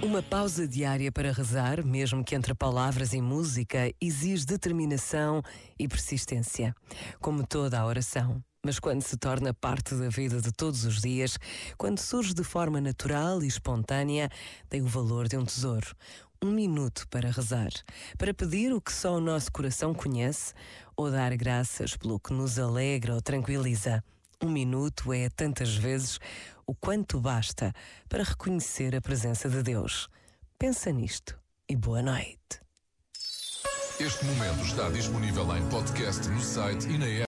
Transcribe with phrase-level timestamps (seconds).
[0.00, 5.42] Uma pausa diária para rezar, mesmo que entre palavras e música, exige determinação
[5.76, 6.72] e persistência,
[7.20, 8.40] como toda a oração.
[8.64, 11.36] Mas quando se torna parte da vida de todos os dias,
[11.76, 14.30] quando surge de forma natural e espontânea,
[14.68, 15.88] tem o valor de um tesouro.
[16.40, 17.70] Um minuto para rezar,
[18.16, 20.54] para pedir o que só o nosso coração conhece
[20.96, 24.02] ou dar graças pelo que nos alegra ou tranquiliza.
[24.40, 26.20] Um minuto é tantas vezes
[26.68, 27.72] o quanto basta
[28.10, 30.06] para reconhecer a presença de Deus.
[30.58, 32.60] Pensa nisto e boa noite.
[33.98, 37.08] Este momento está disponível em podcast no site e na.